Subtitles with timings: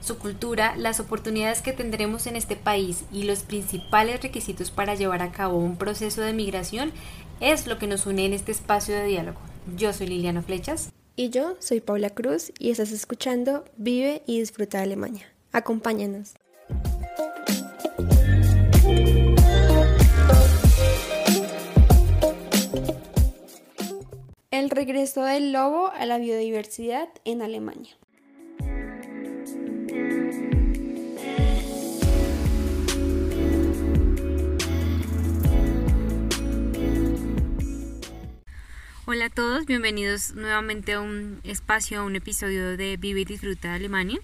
[0.00, 5.22] Su cultura, las oportunidades que tendremos en este país y los principales requisitos para llevar
[5.22, 6.92] a cabo un proceso de migración
[7.40, 9.38] es lo que nos une en este espacio de diálogo.
[9.76, 10.90] Yo soy Liliana Flechas.
[11.16, 15.26] Y yo soy Paula Cruz y estás escuchando Vive y Disfruta de Alemania.
[15.52, 16.32] Acompáñanos.
[24.50, 27.96] El regreso del lobo a la biodiversidad en Alemania.
[39.20, 43.68] Hola a todos, bienvenidos nuevamente a un espacio, a un episodio de Vive y Disfruta
[43.68, 44.18] de Alemania.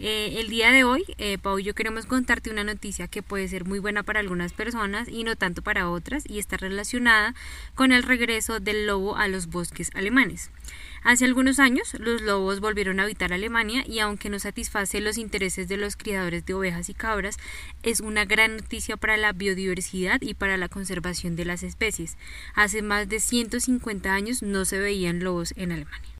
[0.00, 3.48] Eh, el día de hoy, eh, Pau y yo queremos contarte una noticia que puede
[3.48, 7.34] ser muy buena para algunas personas y no tanto para otras y está relacionada
[7.74, 10.50] con el regreso del lobo a los bosques alemanes.
[11.02, 15.66] Hace algunos años los lobos volvieron a habitar Alemania y aunque no satisface los intereses
[15.66, 17.36] de los criadores de ovejas y cabras,
[17.82, 22.16] es una gran noticia para la biodiversidad y para la conservación de las especies.
[22.54, 26.10] Hace más de 150 años no se veían lobos en Alemania.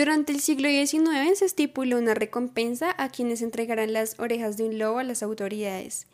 [0.00, 4.78] Durante el siglo XIX se estipuló una recompensa a quienes entregaran las orejas de un
[4.78, 6.06] lobo a las autoridades.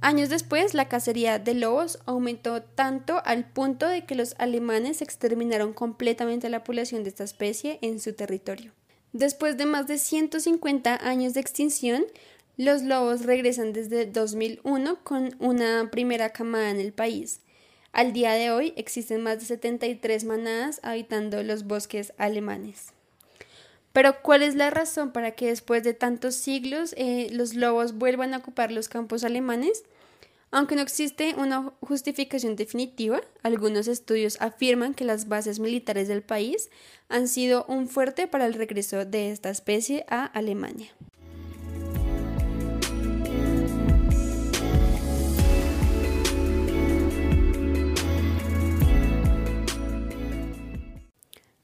[0.00, 5.72] Años después, la cacería de lobos aumentó tanto al punto de que los alemanes exterminaron
[5.72, 8.72] completamente la población de esta especie en su territorio.
[9.12, 12.06] Después de más de 150 años de extinción,
[12.56, 17.42] los lobos regresan desde 2001 con una primera camada en el país.
[17.92, 22.97] Al día de hoy existen más de 73 manadas habitando los bosques alemanes.
[23.98, 28.32] Pero ¿cuál es la razón para que después de tantos siglos eh, los lobos vuelvan
[28.32, 29.82] a ocupar los campos alemanes?
[30.52, 36.70] Aunque no existe una justificación definitiva, algunos estudios afirman que las bases militares del país
[37.08, 40.92] han sido un fuerte para el regreso de esta especie a Alemania.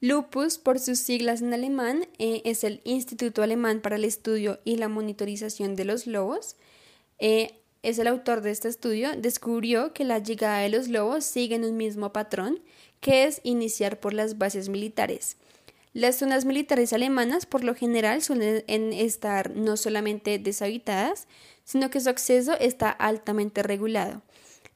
[0.04, 4.76] Lupus, por sus siglas en alemán, eh, es el Instituto Alemán para el Estudio y
[4.76, 6.56] la Monitorización de los Lobos.
[7.18, 11.54] Eh, es el autor de este estudio, descubrió que la llegada de los lobos sigue
[11.54, 12.60] en un mismo patrón,
[13.00, 15.38] que es iniciar por las bases militares.
[15.94, 21.28] Las zonas militares alemanas por lo general suelen estar no solamente deshabitadas,
[21.64, 24.20] sino que su acceso está altamente regulado.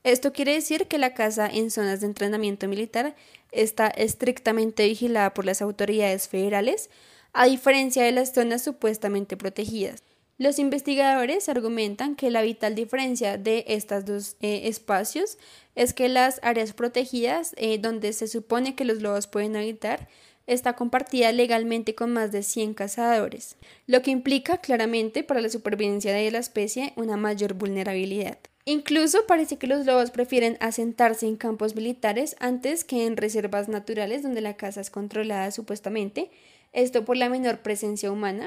[0.04, 3.14] Esto quiere decir que la casa en zonas de entrenamiento militar
[3.62, 6.90] está estrictamente vigilada por las autoridades federales,
[7.32, 10.02] a diferencia de las zonas supuestamente protegidas.
[10.38, 15.36] Los investigadores argumentan que la vital diferencia de estos dos eh, espacios
[15.74, 20.08] es que las áreas protegidas, eh, donde se supone que los lobos pueden habitar,
[20.46, 26.12] está compartida legalmente con más de 100 cazadores, lo que implica claramente para la supervivencia
[26.12, 28.38] de la especie una mayor vulnerabilidad.
[28.70, 34.22] Incluso parece que los lobos prefieren asentarse en campos militares antes que en reservas naturales
[34.22, 36.30] donde la caza es controlada supuestamente,
[36.74, 38.46] esto por la menor presencia humana.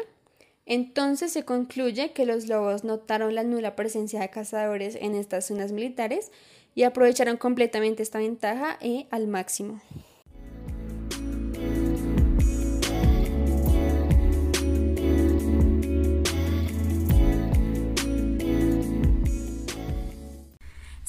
[0.68, 5.72] Entonces se concluye que los lobos notaron la nula presencia de cazadores en estas zonas
[5.72, 6.32] militares
[6.76, 9.82] y aprovecharon completamente esta ventaja eh, al máximo.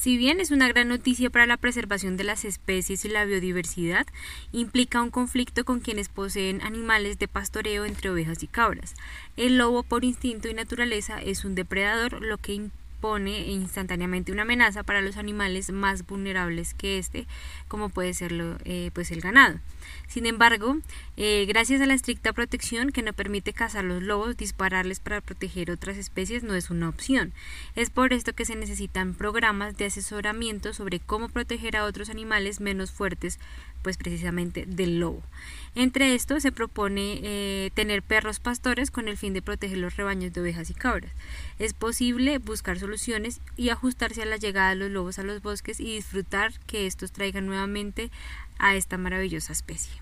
[0.03, 4.05] Si bien es una gran noticia para la preservación de las especies y la biodiversidad,
[4.51, 8.97] implica un conflicto con quienes poseen animales de pastoreo entre ovejas y cabras.
[9.37, 12.55] El lobo por instinto y naturaleza es un depredador, lo que
[13.03, 17.27] pone instantáneamente una amenaza para los animales más vulnerables que este,
[17.67, 19.59] como puede serlo eh, pues el ganado.
[20.07, 20.77] Sin embargo,
[21.17, 25.73] eh, gracias a la estricta protección que no permite cazar los lobos, dispararles para proteger
[25.73, 27.33] otras especies no es una opción.
[27.75, 32.61] Es por esto que se necesitan programas de asesoramiento sobre cómo proteger a otros animales
[32.61, 33.41] menos fuertes,
[33.83, 35.23] pues precisamente del lobo.
[35.75, 40.33] Entre estos se propone eh, tener perros pastores con el fin de proteger los rebaños
[40.33, 41.11] de ovejas y cabras.
[41.59, 42.92] Es posible buscar soluciones
[43.57, 47.13] y ajustarse a la llegada de los lobos a los bosques y disfrutar que estos
[47.13, 48.11] traigan nuevamente
[48.59, 49.93] a esta maravillosa especie.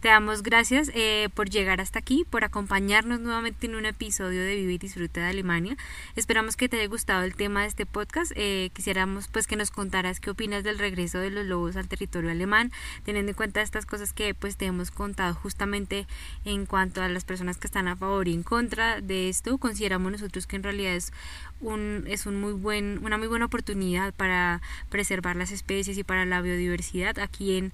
[0.00, 4.54] Te damos gracias eh, por llegar hasta aquí, por acompañarnos nuevamente en un episodio de
[4.54, 5.74] Vive y Disfruta de Alemania.
[6.16, 8.30] Esperamos que te haya gustado el tema de este podcast.
[8.36, 12.30] Eh, quisiéramos pues que nos contaras qué opinas del regreso de los lobos al territorio
[12.30, 12.72] alemán,
[13.04, 16.06] teniendo en cuenta estas cosas que pues te hemos contado justamente
[16.44, 19.56] en cuanto a las personas que están a favor y en contra de esto.
[19.56, 21.14] Consideramos nosotros que en realidad es
[21.62, 24.60] un, es un muy buen, una muy buena oportunidad para
[24.90, 27.18] preservar las especies y para la biodiversidad.
[27.18, 27.72] Aquí en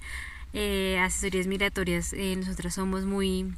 [0.53, 3.53] eh, Asesorías Migratorias eh, nosotras somos muy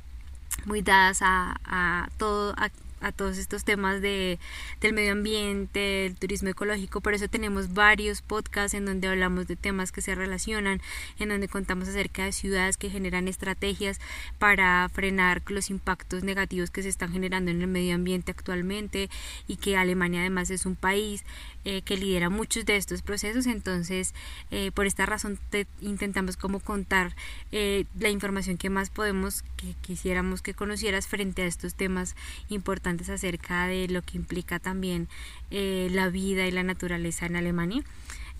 [0.65, 2.69] muy dadas a, a todo a
[3.01, 4.39] a todos estos temas de,
[4.81, 7.01] del medio ambiente, del turismo ecológico.
[7.01, 10.81] Por eso tenemos varios podcasts en donde hablamos de temas que se relacionan,
[11.19, 13.99] en donde contamos acerca de ciudades que generan estrategias
[14.39, 19.09] para frenar los impactos negativos que se están generando en el medio ambiente actualmente
[19.47, 21.23] y que Alemania además es un país
[21.65, 23.45] eh, que lidera muchos de estos procesos.
[23.45, 24.13] Entonces,
[24.51, 27.15] eh, por esta razón te, intentamos como contar
[27.51, 32.15] eh, la información que más podemos, que quisiéramos que conocieras frente a estos temas
[32.49, 35.07] importantes acerca de lo que implica también
[35.51, 37.83] eh, la vida y la naturaleza en Alemania.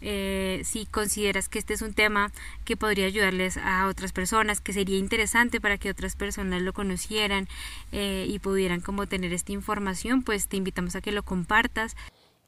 [0.02, 2.32] Eh, si consideras que este es un tema
[2.64, 7.48] que podría ayudarles a otras personas, que sería interesante para que otras personas lo conocieran
[7.92, 11.96] eh, y pudieran como tener esta información, pues te invitamos a que lo compartas.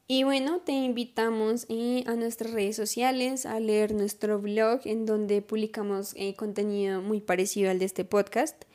[0.09, 1.65] Y bueno, te invitamos
[2.05, 7.79] a nuestras redes sociales, a leer nuestro blog en donde publicamos contenido muy parecido al
[7.79, 8.66] de este podcast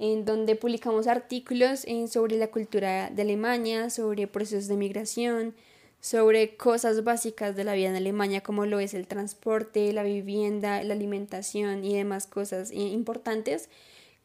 [0.00, 5.54] en donde publicamos artículos sobre la cultura de Alemania, sobre procesos de migración,
[6.00, 10.82] sobre cosas básicas de la vida en Alemania, como lo es el transporte, la vivienda,
[10.82, 13.68] la alimentación y demás cosas importantes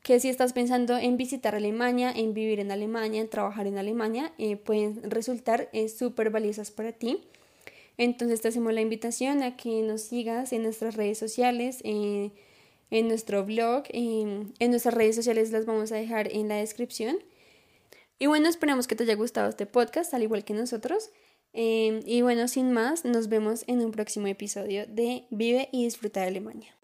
[0.05, 4.31] que si estás pensando en visitar Alemania, en vivir en Alemania, en trabajar en Alemania,
[4.37, 7.23] eh, pueden resultar eh, súper valiosas para ti.
[7.97, 12.29] Entonces te hacemos la invitación a que nos sigas en nuestras redes sociales, eh,
[12.91, 17.17] en nuestro blog, en, nuestras redes sociales las vamos a dejar en la descripción.
[18.19, 21.09] Y bueno, esperamos que te haya gustado este podcast, al igual que nosotros.
[21.53, 26.21] Eh, y bueno, sin más, nos vemos en un próximo episodio de Vive y Disfruta
[26.21, 26.75] de Alemania.